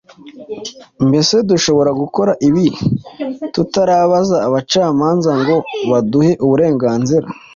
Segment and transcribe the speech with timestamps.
[1.07, 2.65] Mbese dushobora gukora ibi
[3.53, 5.55] tutarabaza abacamanza ngo
[5.89, 7.27] baduhe uburenganzira?”